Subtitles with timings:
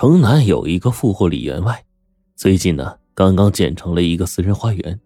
[0.00, 1.84] 城南有一个富户李员外，
[2.34, 4.98] 最近呢刚刚建成了一个私人花园，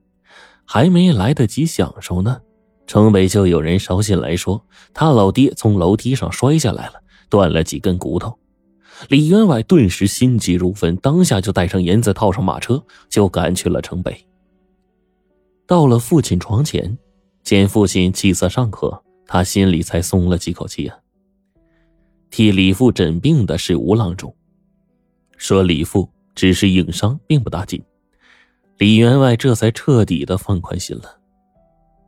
[0.64, 2.40] 还没来得及享受呢，
[2.86, 8.38] 城北就有人捎信来说，他老爹从楼梯上摔下来了，断了几根骨头。
[9.08, 14.24] 李员外顿时心急如焚，当下就带上银子，套上马车，就赶去了城北。
[15.66, 16.96] 到了父亲床前，
[17.42, 20.96] 见父亲气色尚可，他心里才松了几口气啊。
[22.30, 24.32] 替李父诊病的是吴郎中，
[25.36, 27.82] 说李父只是硬伤，并不大紧。
[28.78, 31.18] 李员外这才彻底的放宽心了。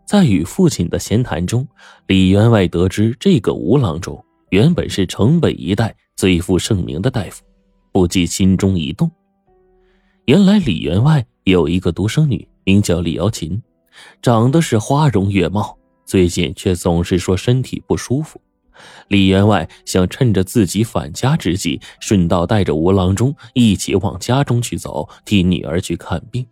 [0.07, 1.67] 在与父亲的闲谈中，
[2.07, 5.95] 李员外得知这个吴郎中原本是城北一带。
[6.17, 7.45] 最负盛名的大夫，
[7.93, 9.11] 不禁心中一动。
[10.25, 13.63] 原来李员外有一个独生女，名叫李瑶琴，
[14.23, 18.41] 长得是花容月貌，最近却总是说身体不舒服。
[19.09, 26.47] 李员外想趁着自己返家之际，顺道带着吴郎中一起往家中去走，替女儿去看病。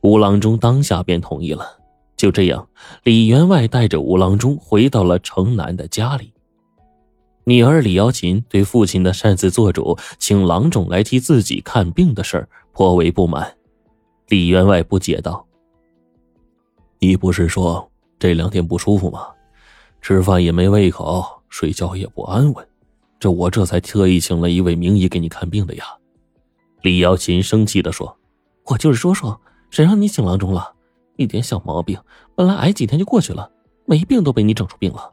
[0.00, 1.78] 吴郎中当下便同意了。
[2.16, 2.68] 就这样，
[3.04, 6.32] 李员外带着吴郎中回到了城南的家里。
[7.44, 13.56] 女儿李瑶琴对父亲的擅自做主，请郎中来替自己看病的事儿颇为不满。
[14.28, 15.46] 李员外不解道
[16.98, 19.28] ：“你不是说这两天不舒服吗？
[20.00, 22.68] 吃饭也没胃口，睡觉也不安稳，
[23.18, 25.84] 这我这才特意请了一位名医给你看病的呀。”
[26.82, 28.16] 李瑶琴生气的说
[28.66, 29.40] ：“我就是说说，
[29.70, 30.72] 谁让你请郎中了？
[31.16, 31.98] 一点小毛病，
[32.36, 33.50] 本来挨几天就过去了，
[33.84, 35.12] 没病都被你整出病了。”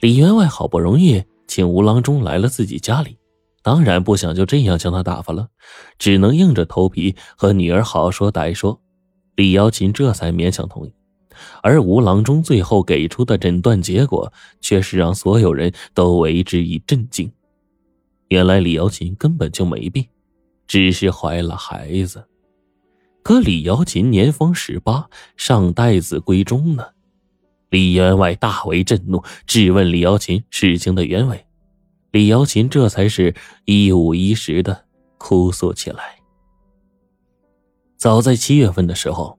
[0.00, 3.18] 李员外好不容易请吴郎中来了自己家里，
[3.62, 5.48] 当然不想就这样将他打发了，
[5.98, 8.80] 只能硬着头皮和女儿好说歹说。
[9.36, 10.94] 李瑶琴这才勉强同意，
[11.62, 17.30] 而吴郎中最后给出的诊断结果却是让所有人都为之一震惊。
[18.28, 20.06] 原来李瑶琴根本就没病，
[20.66, 22.24] 只是怀了孩子。
[23.22, 26.84] 可李瑶琴年方十八，尚待子闺中呢。
[27.70, 31.46] 李员外大为震怒，质问李瑶琴事情的原委。
[32.10, 34.84] 李瑶琴这才是一五一十的
[35.16, 36.16] 哭诉起来。
[37.96, 39.38] 早在七月份的时候，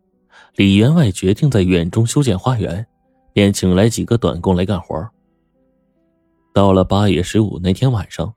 [0.55, 2.85] 李员外决定在院中修建花园，
[3.33, 5.09] 便请来几个短工来干活。
[6.53, 8.35] 到了八月十五那天晚上，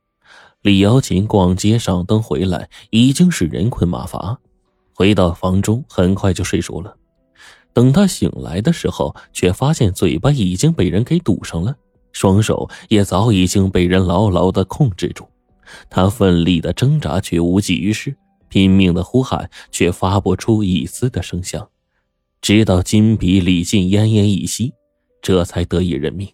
[0.63, 4.39] 李瑶琴逛街上灯回来，已经是人困马乏，
[4.95, 6.97] 回到房中很快就睡熟了。
[7.75, 11.77] 等他醒来的时候，却发现嘴巴已经被人给堵上了，
[12.13, 15.29] 双手也早已经被人牢牢的控制住。
[15.91, 18.13] 他奋力的挣扎，却无济于事；
[18.49, 21.69] 拼命的呼喊，却发不出一丝的声响。
[22.47, 24.73] 直到金鼻李进奄奄一息，
[25.21, 26.33] 这才得以认命。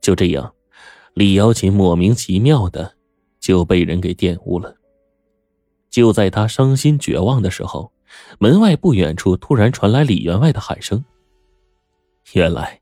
[0.00, 0.54] 就这样，
[1.12, 2.94] 李瑶琴莫名其妙的
[3.38, 4.74] 就被人给玷污了。
[5.90, 7.92] 就在他伤心绝望的时候。
[8.38, 11.04] 门外不远处突然传来李员外的喊声。
[12.32, 12.80] 原来，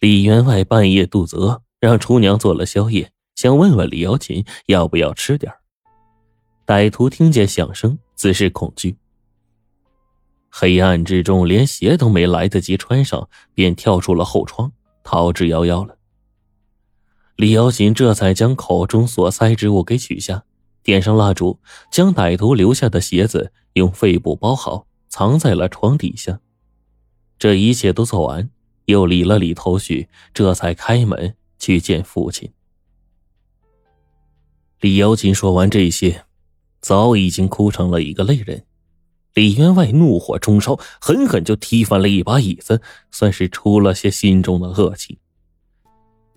[0.00, 5.50] 李员外半夜肚子饿，让厨娘做了宵夜，想问问李瑶琴要不要吃点
[6.66, 8.98] 歹徒听见响声，自是恐惧。
[10.56, 14.70] 黑暗之中，连鞋都没来得及穿上，便跳出了后窗，
[15.02, 15.98] 逃之夭夭了。
[17.34, 20.44] 李瑶琴这才将口中所塞之物给取下。
[20.84, 21.58] 点上蜡烛，
[21.90, 26.38] 将歹徒留下的鞋子用废布包好，藏在了床底下。
[27.36, 28.48] 这一切都做完，
[28.84, 32.52] 又理了理头绪，这才开门去见父亲。
[34.78, 36.26] 李瑶琴说完这些，
[36.80, 38.64] 早已经哭成了一个泪人。
[39.34, 42.80] 李员外怒火中烧，狠狠就踢翻了一把椅子，
[43.10, 45.18] 算是出了些心中的恶气。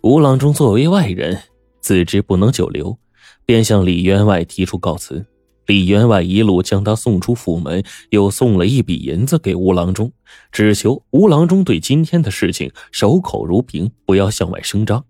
[0.02, 1.40] 吴郎中作为外人，
[1.80, 2.98] 自知不能久留。
[3.46, 5.26] 便向李员外提出告辞，
[5.68, 10.12] 李员外一路将他送出府门，又送了一笔银子给吴郎中，
[10.52, 15.06] 只求吴郎中对今天的事情守口如瓶，不要向外声张。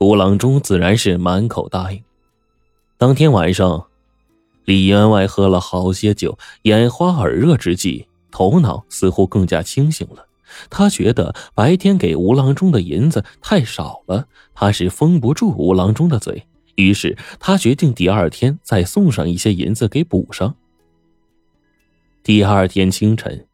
[0.00, 2.02] 吴郎中自然是满口答应。
[2.96, 3.86] 当天晚上，
[4.68, 10.26] 李员外喝了好些酒，眼花耳热之际，头脑似乎更加清醒了。
[10.68, 16.46] 他觉得白天给吴郎中的银子太少了，怕是封不住吴郎中的嘴。
[16.74, 20.54] 于是他决定第二天再送上一些银子给补上。
[22.22, 23.46] 第二天清晨，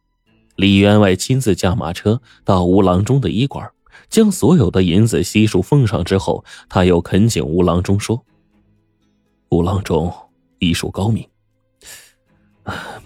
[0.57, 3.71] 李员外亲自驾马车到吴郎中的医馆，
[4.09, 8.21] 将所有的银子悉数奉上之后，他又恳请吴郎中说
[9.47, 10.13] ：“吴郎中
[10.59, 11.27] 医术高明，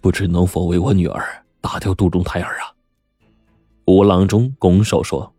[0.02, 2.74] 不知能否为我女儿打掉肚中胎儿啊？”
[3.86, 5.34] 吴郎中拱手说：“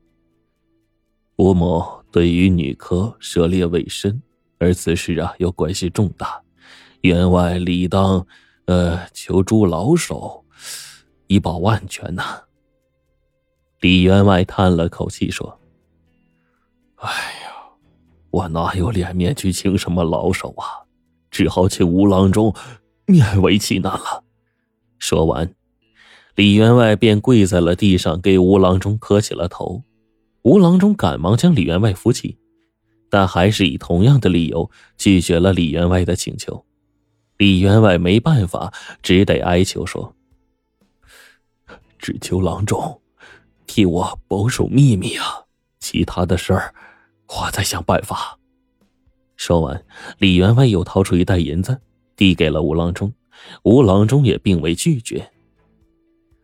[1.37, 4.23] 吴某对于女科涉猎未深。”
[4.63, 6.39] 而此事啊又关系重大，
[7.01, 8.27] 员外理当，
[8.67, 10.45] 呃，求诸老手，
[11.29, 12.43] 以保万全呐。
[13.81, 15.59] 李员外叹了口气说
[17.01, 17.55] ：“哎呀，
[18.29, 20.85] 我哪有脸面去请什么老手啊？
[21.31, 22.55] 只好请吴郎中
[23.07, 24.25] 勉为其难了。”
[24.99, 25.55] 说完，
[26.35, 29.83] 李员外便跪在了地上，给吴郎中磕起了头。
[30.43, 32.39] 吴郎中赶忙将李员外扶起，
[33.09, 36.65] 但还是以同样的理由拒绝了李员外的请求。
[37.37, 38.73] 李员外没办法，
[39.03, 40.15] 只得哀求说
[41.99, 43.01] ：“只求郎中。”
[43.67, 45.45] 替我保守秘密啊！
[45.79, 46.75] 其他的事儿，
[47.29, 48.40] 我再想办法。
[49.41, 49.83] 说完，
[50.19, 51.81] 李员外又掏出一袋银子，
[52.15, 53.11] 递给了吴郎中。
[53.63, 55.31] 吴郎中也并未拒绝。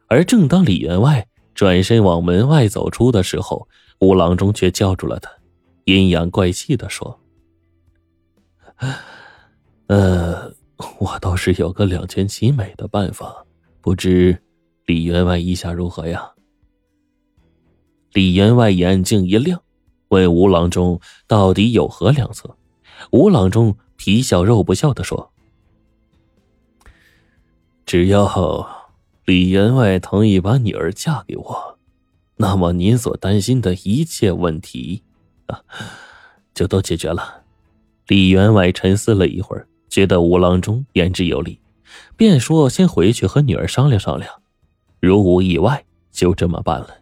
[0.08, 3.68] 而正当李员外转身往门外走出的时候，
[4.00, 5.30] 吴郎中却叫住了他，
[5.84, 7.20] 阴阳怪气的说
[9.88, 10.50] ：“呃，
[10.98, 13.44] 我倒是有个两全其美的办法，
[13.82, 14.42] 不知
[14.86, 16.32] 李员外意下如何呀？”
[18.14, 19.60] 李员外眼睛一亮，
[20.08, 22.56] 问吴郎中：“到底有何良策？”
[23.10, 25.32] 吴郎中皮笑肉不笑的说
[27.86, 28.86] ：“只要
[29.24, 31.78] 李员外同意把女儿嫁给我，
[32.36, 35.02] 那么您所担心的一切问题
[35.46, 35.62] 啊，
[36.54, 37.42] 就都解决了。”
[38.08, 41.58] 李员外沉思了一会儿，觉得吴郎中言之有理，
[42.16, 44.32] 便说：“先回去和女儿商量商量，
[45.00, 46.98] 如无意外，就这么办了。”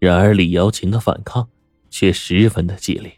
[0.00, 1.48] 然而李瑶琴的反抗
[1.90, 3.12] 却十分的激烈。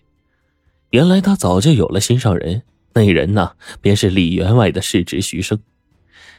[0.90, 2.62] 原来他早就有了心上人，
[2.94, 5.60] 那人呢，便是李员外的世侄徐生。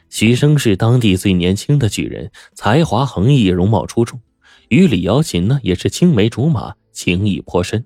[0.09, 4.19] 徐生是当地最年轻的举人，才华横溢，容貌出众，
[4.67, 7.85] 与李瑶琴呢也是青梅竹马，情谊颇深。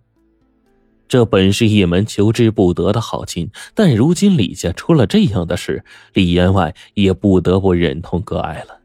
[1.08, 8.80] 这本是一门求之不得的好亲，但如今李家出了这样的事，李员外也不得不忍痛割爱了。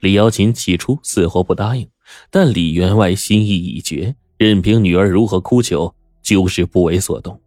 [0.00, 1.86] 李瑶琴起初死活不答应。
[2.28, 5.94] 但李员外心意已决，任凭女儿如何哭求，
[6.30, 7.40] 就是不为所动。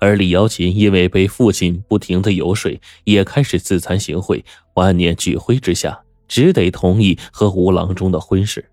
[0.00, 4.42] 而李瑶琴因为被父亲不停的游说，也开始自惭形秽，
[4.74, 8.68] 万念俱灰之下，只得同意和吴郎中的婚事。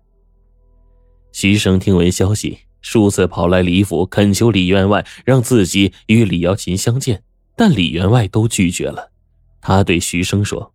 [1.30, 7.22] 徐生听闻消息，数次跑来李府恳求李员外让自己与李瑶琴相见，
[7.54, 9.12] 但李员外都拒绝了。
[9.60, 10.72] 他对徐生说：“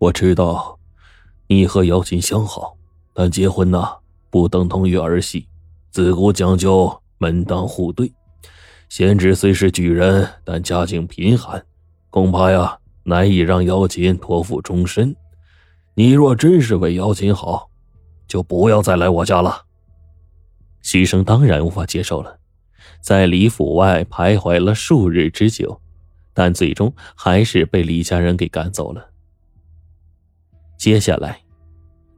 [0.00, 0.80] 我知道，
[1.46, 2.76] 你和瑶琴相好。”
[3.14, 3.96] 但结婚呐，
[4.30, 5.46] 不等同于儿戏，
[5.90, 8.10] 自古讲究门当户对。
[8.88, 11.62] 贤侄虽是举人，但家境贫寒，
[12.08, 15.14] 恐怕呀难以让妖琴托付终身。
[15.94, 17.70] 你若真是为妖琴好，
[18.26, 19.66] 就不要再来我家了。
[20.80, 22.38] 徐生当然无法接受了，
[23.02, 25.78] 在李府外徘徊了数日之久，
[26.32, 29.10] 但最终还是被李家人给赶走了。
[30.78, 31.38] 接下来。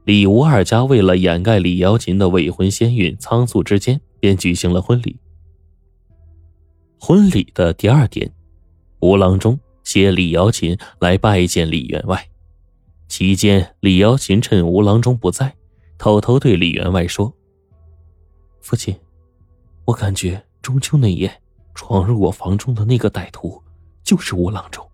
[0.05, 5.17] 李吴二家为了掩盖李瑶琴的未婚先孕，仓促之间便举行了婚礼。
[6.99, 8.29] 婚礼的第二天，
[8.99, 12.27] 吴郎中携李瑶琴来拜见李员外。
[13.07, 15.55] 期间，李瑶琴趁吴郎中不在，
[15.97, 17.33] 偷偷对李员外说
[18.59, 18.93] ：“父亲，
[19.85, 21.31] 我感觉中秋那夜
[21.73, 23.61] 闯入我房中的那个歹徒，
[24.03, 24.85] 就是吴郎中。”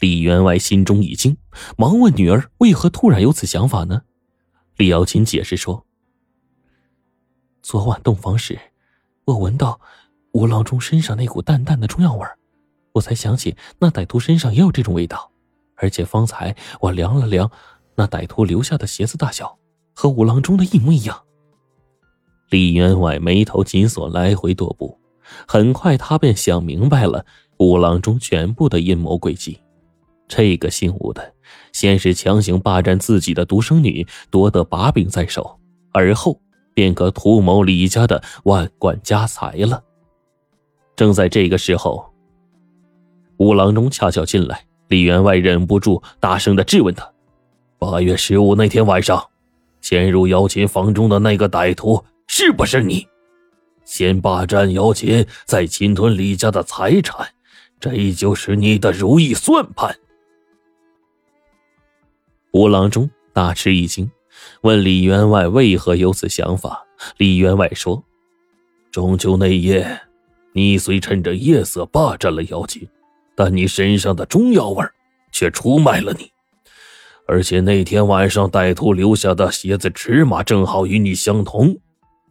[0.00, 1.36] 李员外心中一惊，
[1.76, 4.02] 忙问女儿：“为何突然有此想法呢？”
[4.76, 5.86] 李瑶琴解释说
[7.62, 8.58] ：“昨晚洞房时，
[9.24, 9.80] 我闻到
[10.32, 12.26] 吴郎中身上那股淡淡的中药味
[12.92, 15.30] 我才想起那歹徒身上也有这种味道。
[15.76, 17.50] 而且方才我量了量，
[17.96, 19.58] 那歹徒留下的鞋子大小
[19.92, 21.22] 和吴郎中的一模一样。”
[22.50, 25.00] 李员外眉头紧锁，来回踱步。
[25.48, 27.24] 很快，他便想明白了
[27.58, 29.58] 吴郎中全部的阴谋诡计。
[30.26, 31.34] 这个姓吴的，
[31.72, 35.58] 先是强行霸占自己的独生女，夺得把柄在手，
[35.92, 36.40] 而后
[36.72, 39.82] 便可图谋李家的万贯家财了。
[40.96, 42.12] 正在这个时候，
[43.36, 47.08] 吴郎中恰巧进来，李员外忍不住大声的质问他
[47.78, 49.22] ：“八月十五那天晚上，
[49.80, 53.06] 潜入姚琴房中的那个歹徒是不是你？
[53.84, 57.28] 先霸占姚琴，再侵吞李家的财产，
[57.78, 59.94] 这就是你的如意算盘。”
[62.54, 64.08] 吴郎中大吃一惊，
[64.60, 66.86] 问李员外为何有此想法。
[67.16, 68.00] 李员外说
[68.92, 70.00] ：“中秋那夜，
[70.52, 72.88] 你虽趁着夜色霸占了妖精，
[73.34, 74.86] 但你身上的中药味
[75.32, 76.30] 却出卖了你。
[77.26, 81.76] 而且那天晚上歹徒留下的鞋子尺码正好与你相同，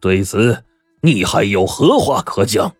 [0.00, 0.64] 对此
[1.02, 2.74] 你还有何话可讲？